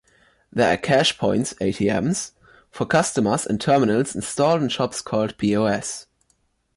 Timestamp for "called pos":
4.99-6.07